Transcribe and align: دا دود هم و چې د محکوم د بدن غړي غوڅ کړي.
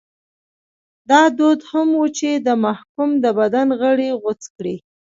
دا 1.09 1.21
دود 1.37 1.59
هم 1.71 1.89
و 2.01 2.05
چې 2.17 2.29
د 2.47 2.47
محکوم 2.65 3.09
د 3.23 3.25
بدن 3.39 3.67
غړي 3.81 4.09
غوڅ 4.21 4.41
کړي. 4.55 4.75